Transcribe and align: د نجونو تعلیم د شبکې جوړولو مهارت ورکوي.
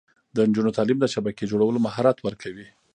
د 0.35 0.37
نجونو 0.49 0.75
تعلیم 0.77 0.99
د 1.01 1.05
شبکې 1.13 1.49
جوړولو 1.51 1.83
مهارت 1.85 2.17
ورکوي. 2.21 2.67